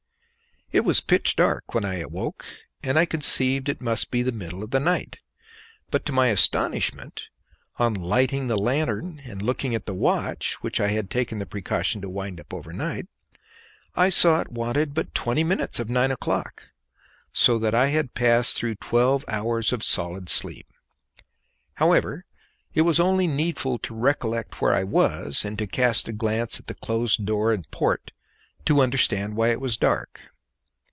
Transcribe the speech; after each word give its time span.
It 0.73 0.85
was 0.85 1.01
pitch 1.01 1.35
dark 1.35 1.73
when 1.73 1.83
I 1.83 1.95
awoke, 1.97 2.45
and 2.81 2.97
I 2.97 3.03
conceived 3.03 3.67
it 3.67 3.81
must 3.81 4.09
be 4.09 4.23
the 4.23 4.31
middle 4.31 4.63
of 4.63 4.71
the 4.71 4.79
night, 4.79 5.19
but 5.89 6.05
to 6.05 6.13
my 6.13 6.27
astonishment, 6.27 7.23
on 7.77 7.93
lighting 7.93 8.47
the 8.47 8.55
lanthorn 8.55 9.19
and 9.25 9.41
looking 9.41 9.75
at 9.75 9.85
the 9.85 9.93
watch, 9.93 10.63
which 10.63 10.79
I 10.79 10.87
had 10.87 11.09
taken 11.09 11.39
the 11.39 11.45
precaution 11.45 11.99
to 11.99 12.09
wind 12.09 12.39
up 12.39 12.53
overnight, 12.53 13.07
I 13.97 14.07
saw 14.07 14.39
it 14.39 14.49
wanted 14.53 14.93
but 14.93 15.13
twenty 15.13 15.43
minutes 15.43 15.77
of 15.81 15.89
nine 15.89 16.09
o'clock, 16.09 16.69
so 17.33 17.59
that 17.59 17.75
I 17.75 17.87
had 17.87 18.13
passed 18.13 18.55
through 18.55 18.75
twelve 18.75 19.25
hours 19.27 19.73
of 19.73 19.83
solid 19.83 20.29
sleep. 20.29 20.67
However, 21.73 22.23
it 22.73 22.83
was 22.83 22.97
only 22.97 23.27
needful 23.27 23.77
to 23.79 23.93
recollect 23.93 24.61
where 24.61 24.73
I 24.73 24.85
was, 24.85 25.43
and 25.43 25.57
to 25.59 25.67
cast 25.67 26.07
a 26.07 26.13
glance 26.13 26.61
at 26.61 26.67
the 26.67 26.75
closed 26.75 27.25
door 27.25 27.51
and 27.51 27.69
port, 27.71 28.13
to 28.63 28.79
understand 28.81 29.35
why 29.35 29.49
it 29.49 29.59
was 29.59 29.75
dark. 29.75 30.29